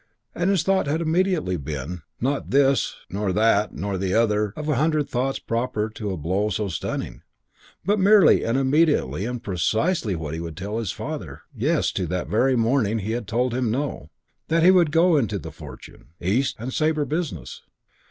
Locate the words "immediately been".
0.99-2.01